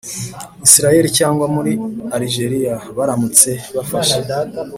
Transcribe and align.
isirayeli, 0.65 1.09
cyangwa 1.17 1.45
muri 1.55 1.71
alijeriya 2.15 2.75
baramutse 2.97 3.49
bafashe 3.75 4.19